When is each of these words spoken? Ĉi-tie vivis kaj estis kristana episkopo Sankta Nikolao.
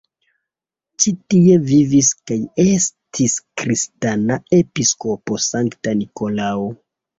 Ĉi-tie 1.03 1.57
vivis 1.71 2.09
kaj 2.31 2.37
estis 2.65 3.37
kristana 3.63 4.41
episkopo 4.63 5.41
Sankta 5.51 5.97
Nikolao. 6.03 6.69